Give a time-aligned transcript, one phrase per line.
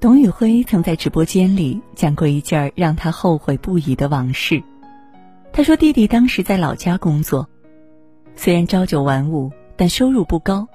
[0.00, 4.62] 董宇辉曾在直播间里讲过一件让他后悔不已的往事。
[5.52, 7.46] 他说，弟弟当时在老家工作，
[8.34, 10.66] 虽然朝九晚五，但收入不高。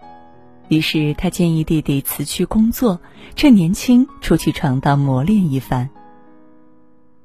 [0.67, 3.01] 于是他建议弟弟辞去工作，
[3.35, 5.89] 趁年轻出去闯荡磨练一番。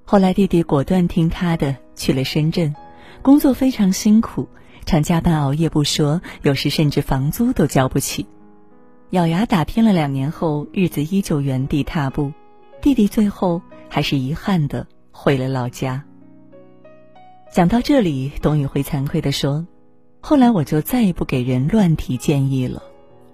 [0.05, 2.75] 后来弟弟果断听他的，去了深圳，
[3.21, 4.49] 工作非常辛苦，
[4.87, 8.25] 常加班熬夜不说，有时甚至房租都交不起。
[9.11, 12.33] 咬牙打拼了两年后，日子依旧原地踏步，
[12.81, 16.05] 弟弟最后还是遗憾的回了老家。
[17.53, 19.67] 讲到这里，董宇辉惭愧地说
[20.23, 22.85] ：“后来我就再也不给人乱提建议了。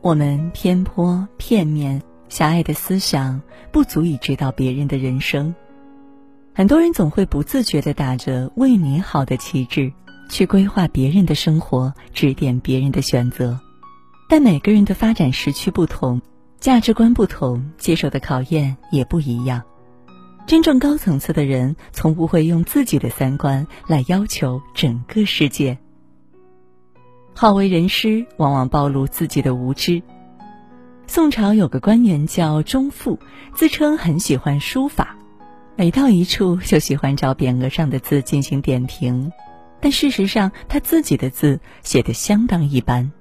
[0.00, 2.00] 我们偏颇、片面、
[2.30, 5.54] 狭隘的思想不足以指导别人的人生。
[6.54, 9.92] 很多人总会不自觉地打着为你好的旗帜，
[10.30, 13.60] 去规划别人的生活，指点别人的选择。
[14.28, 16.20] 但每个人的发展时区不同，
[16.58, 19.62] 价值观不同，接受的考验也不一样。”
[20.46, 25.76] 真正高层次的人，从不会用自己的三观来要求整个世界。
[27.34, 30.02] 好为人师，往往暴露自己的无知。
[31.08, 33.18] 宋朝有个官员叫钟富，
[33.54, 35.16] 自称很喜欢书法，
[35.74, 39.32] 每到一处就喜欢找匾额上的字进行点评，
[39.80, 43.12] 但事实上他自己的字写得相当一般。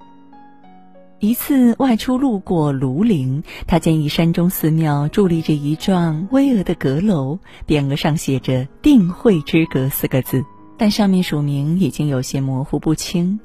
[1.19, 10.43] 一次外出路过庐陵，他见一山中寺庙伫立着一幢巍峨的阁楼，匾额上写着“定慧之阁”四个字，
[10.77, 13.39] 但上面署名已经有些模糊不清。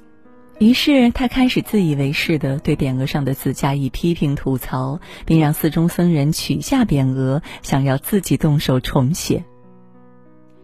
[0.59, 9.45] 于是他开始自以为是地对匾额上的字加以批评吐槽，并让寺中僧人取下匾额，想要自己动手重写。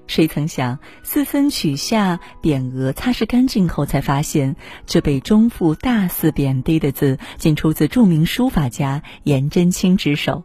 [0.07, 10.45] 谁曾想，四僧取下匾额，擦拭干净后，才发现这被钟父大肆贬低的字，竟出自著名书法家颜真卿之手，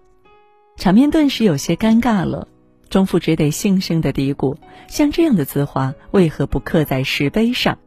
[0.77, 2.47] 场面顿时有些尴尬了。
[2.89, 4.57] 钟父只得悻悻的嘀咕
[4.89, 7.77] ：“像这样的字画，为何不刻在石碑上？”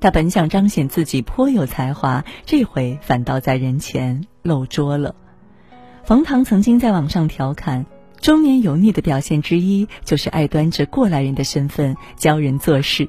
[0.00, 5.14] 他本想彰显自己颇有才华，这回反倒在人前露拙了。
[6.04, 7.84] 冯唐曾经在网上调侃。
[8.20, 13.08] 中年油腻的表现之一，就是爱端着过来人的身份教人做事。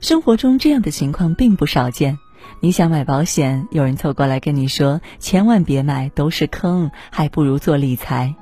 [0.00, 2.18] 生活中这样的情况并不少见。
[2.60, 8.36] 你想买保险，有人凑过来跟你说：“千万别买，都是坑，还不如做理财。”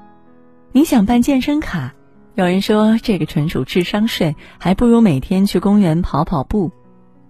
[0.72, 1.94] 你想办健身卡，
[2.34, 6.70] 有人说这个纯属智商税，还不如每天去公园跑跑步。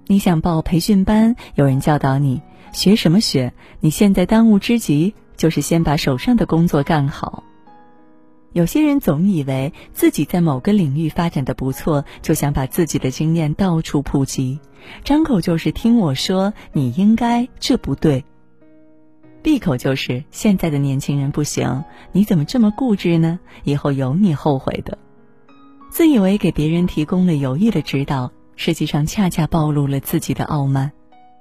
[0.09, 3.53] 你想报培训班，有人教导你学什么学？
[3.79, 7.45] 你现在当务之急就是先把手上的工作干好。
[8.55, 14.61] 有些人总以为自己在某个领域发展的不错，就想把自己的经验到处普及，
[15.03, 18.25] 张口就是听我说你应该这不对，
[19.43, 21.83] 闭口就是现在的年轻人不行，
[22.13, 23.41] 你怎么这么固执呢？
[23.65, 24.97] 以后有你后悔的。
[25.91, 30.93] 自以为给别人提供了有益的指导，实际上恰恰暴露了自己的傲慢。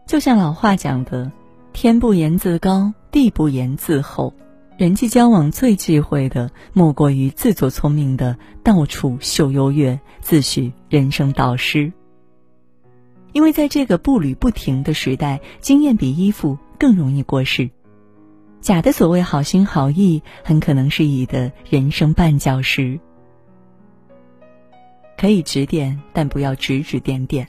[0.07, 1.31] 就像老话讲的
[1.73, 4.34] ：“天不言自高，地不言自厚。”
[4.78, 11.94] 人际交往最忌讳的，莫过于自作聪明的到处秀优越，自诩人生导师。
[13.34, 17.69] 因为在这个步履不停的时代，经验比衣服更容易过时。
[18.61, 23.00] 假的所谓好心好意，很可能是以的人生绊脚石。
[25.17, 27.47] 可以指点，但不要指指点点。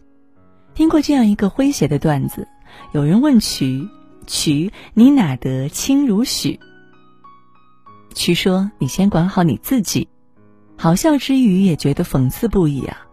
[0.74, 2.46] 听过这样一个诙谐的段子：
[2.92, 3.88] 有人问渠，
[4.26, 6.60] 渠，你哪得清如许？
[8.14, 10.08] 渠说：“你先管好你自己。”
[10.76, 13.06] 好笑之余，也觉得讽刺不已啊！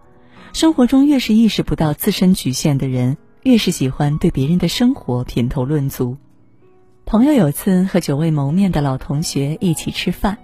[0.54, 6.18] 生活中越是意识不到自身局限的人，越是喜欢对别人的生活品头论足。
[7.06, 10.38] 朋友有次和久未谋面的老同学一起吃饭，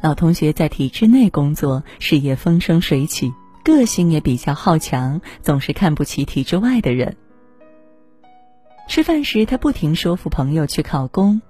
[0.00, 3.32] 老同学在体制内工作，事业风生水起，
[3.64, 7.16] 个性也比较好强，总是看不起体制外的人。
[8.88, 11.40] 吃饭时，他不停说服朋友去考公。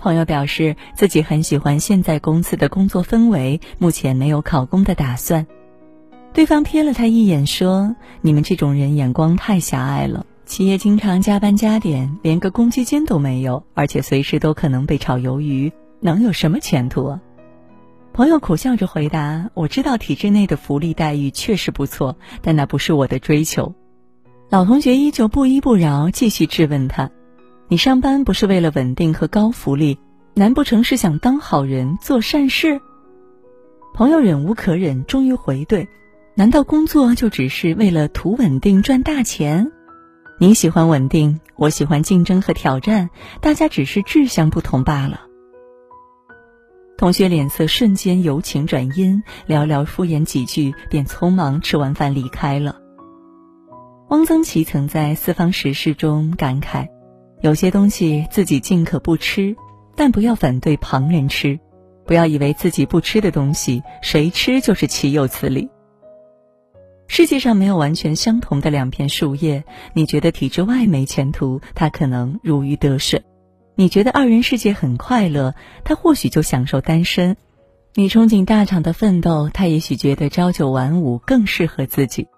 [0.00, 5.46] 朋友表示自己很喜欢现在公司的工作氛围，目前没有考公的打算。
[6.32, 10.24] 对方瞥了他一眼，说：“你们这种人眼光太狭隘了。
[10.46, 15.70] 企业经常加班加点，连个公积金都没有，而且随时都可能被炒鱿鱼，
[16.00, 17.20] 能有什么前途？”啊？”
[18.14, 23.74] 朋友苦笑着回答：“我知道体制内的福利待遇确实不错，但那不是我的追求。”
[24.48, 27.10] 老同学依旧不依不饶，继续质问他。
[27.70, 29.96] 你上班不是为了稳定和高福利，
[30.34, 32.80] 难不成是想当好人做善事？
[33.94, 35.86] 朋友忍无可忍，终于回怼
[36.34, 39.70] ：“难道工作就只是为了图稳定赚大钱？
[40.40, 43.08] 你喜欢稳定，我喜欢竞争和挑战，
[43.40, 45.20] 大家只是志向不同罢了。”
[46.98, 52.80] 同学脸色瞬间由晴转阴，寥寥敷衍几句，便匆忙吃完饭离开了。
[54.08, 56.88] 汪曾祺曾在《四方时事》中感慨
[57.42, 59.56] ：“有些东西自己尽可不吃，
[59.96, 61.58] 但不要反对旁人吃；
[62.04, 65.68] 不要以为自己不吃的东西，谁吃就是岂有此理。”
[67.08, 69.64] 世界上没有完全相同的两片树叶，
[69.94, 73.22] 你觉得体制外没前途，他可能如鱼得水。
[73.74, 77.34] 你觉得二人世界很快乐，他或许就享受单身；
[77.94, 82.28] 你憧憬大厂的奋斗，他也许觉得朝九晚五更适合自己。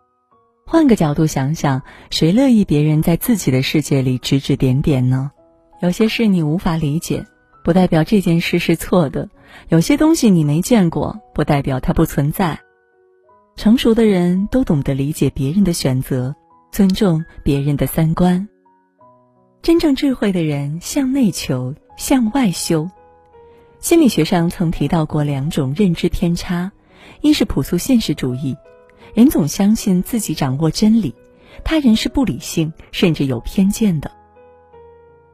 [0.64, 5.30] 换个角度想想，谁乐意别人在自己的世界里指指点点呢？
[5.80, 7.26] 有些事你无法理解，
[7.62, 9.28] 不代表这件事是错的；
[9.68, 12.58] 有些东西你没见过，不代表它不存在。
[13.56, 16.34] 成熟的人都懂得理解别人的选择，
[16.70, 18.48] 尊重别人的三观。
[19.60, 22.88] 真正智慧的人向内求，向外修。
[23.78, 26.72] 心理学上曾提到过两种认知偏差：
[27.20, 28.56] 一是朴素现实主义，
[29.14, 31.14] 人总相信自己掌握真理，
[31.64, 34.10] 他人是不理性甚至有偏见的；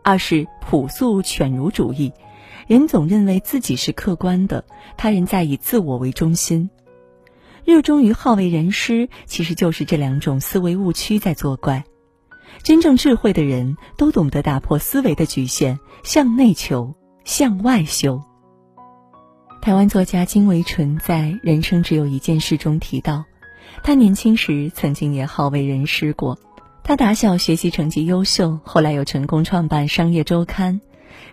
[0.03, 2.13] 二是朴素犬儒主义，
[2.67, 4.65] 人总认为自己是客观的，
[4.97, 6.71] 他人在以自我为中心。
[7.65, 11.85] 热衷于好为人师，其实就是这两种思维误区在作怪。
[12.63, 16.95] 真正智慧的人都懂得打破思维的局限，向内求，
[17.25, 18.23] 向外修。
[19.61, 23.25] 台湾作家金维纯在《人生只有一件事》中提到，
[23.83, 26.39] 他年轻时曾经也好为人师过。
[26.83, 30.81] 他打小学习成绩优秀，后来又成功创办商业周刊，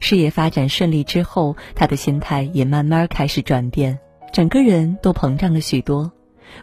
[0.02, 3.98] 事业发展顺利之后，他的心态也慢慢开始转变，
[4.34, 6.12] 整个人都膨胀了许多。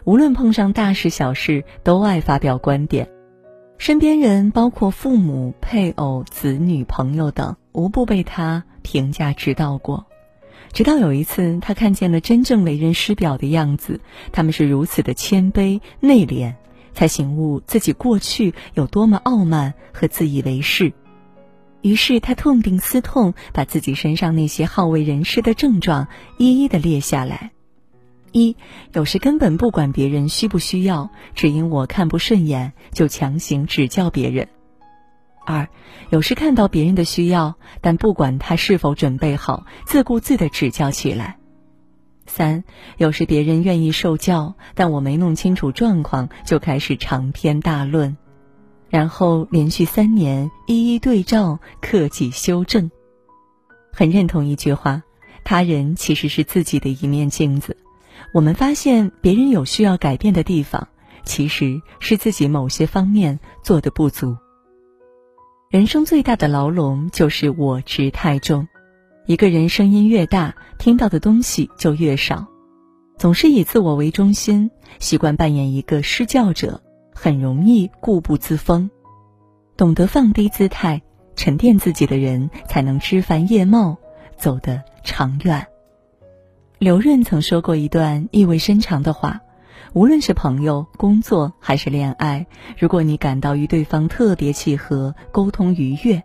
[0.03, 3.09] 无论碰上大事小事，都爱发表观点。
[3.79, 10.05] 身边人，包括父母、配偶、子女、朋友等，无不被他评价指导过。
[10.73, 16.55] 直到有一次，他看见了真正为人师表的样子，他们是如此的谦卑内敛，
[16.93, 20.91] 才醒悟自己过去有多么傲慢和自以为是。
[21.83, 26.07] 于是他痛定思痛，把自己身上那些好为人师的症状
[26.39, 27.51] 一一的列下来。
[28.31, 28.55] 一
[28.93, 34.47] 有时根本不管别人需不需要，只因我看不顺眼就强行指教别人；
[35.45, 35.67] 二
[36.09, 41.35] 有时看到别人的需要，但不管他是否准备好，自顾自的指教起来；
[42.25, 42.63] 三
[42.97, 48.15] 有时别人愿意受教，但我没弄清楚状况就开始长篇大论，
[48.89, 52.89] 然后连续三年一一对照，克己修正。
[53.91, 55.03] 很认同一句话：
[55.43, 57.75] 他人其实是自己的一面镜子。
[58.33, 60.87] 我们发现别人有需要改变的地方，
[61.25, 64.37] 其实是自己某些方面做的不足。
[65.73, 68.67] 人生最大的牢笼就是我执太重，
[69.25, 72.45] 一个人声音越大，听到的东西就越少。
[73.17, 78.91] 总是以自我为中心，习惯扮演一个施教者，很容易固步自封。
[79.75, 81.01] 懂得放低姿态、
[81.35, 83.97] 沉淀自己的人，才能枝繁叶茂，
[84.37, 85.65] 走得长远。
[86.77, 89.41] 刘润曾说过一段意味深长的话：
[89.91, 92.47] 无论是朋友、工作还是恋爱，
[92.79, 96.23] 如果你感到与对方特别契合、沟通愉悦，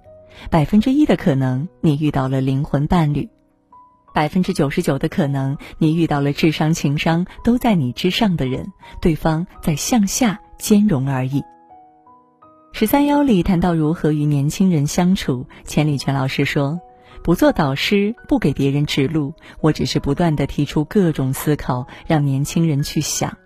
[0.48, 3.28] 百分之一的可能你遇到了灵魂伴侣，
[4.14, 8.72] 百分之九十九的可能你遇到了智商情商都在你之上的人，
[9.02, 11.42] 对方在向下兼容而已。
[12.72, 16.80] 十三幺里谈到如何与年轻人相处，钱理泉老师说。
[17.24, 23.36] 不做导师，不给别人指路，我只是不断的提出各种思考，让年轻人去想。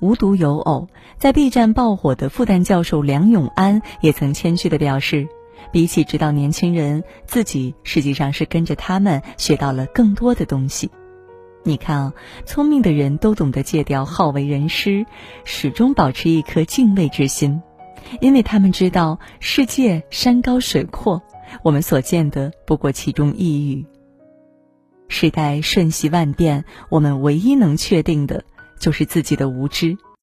[0.00, 0.88] 无独有偶，
[1.18, 5.26] 在 B 站爆火的复旦教授梁永安也曾谦虚的表示，
[5.72, 10.90] 比起指导年轻人，自己实际上是跟着他们学到了更多的东西。
[11.62, 15.04] 你看啊，聪明的人都懂得戒掉好为人师，
[15.44, 17.60] 始终保持一颗敬畏之心，
[18.20, 21.22] 因为他们知道世界山高水阔。
[21.62, 23.86] 我们所见的不过其中一隅。
[25.08, 28.44] 时代瞬息万变，我们唯一能确定的，
[28.78, 29.96] 就是自己的无知。